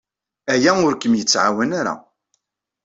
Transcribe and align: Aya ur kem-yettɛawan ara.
Aya 0.53 0.71
ur 0.87 0.93
kem-yettɛawan 0.97 1.71
ara. 1.79 1.95